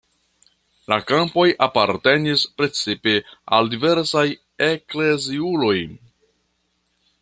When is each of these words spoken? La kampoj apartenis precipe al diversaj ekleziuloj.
La 0.93 0.97
kampoj 1.11 1.45
apartenis 1.65 2.47
precipe 2.61 3.15
al 3.59 3.71
diversaj 3.75 4.27
ekleziuloj. 4.73 5.77